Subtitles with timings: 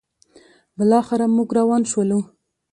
[0.77, 2.19] بالاخره موږ روان شولو: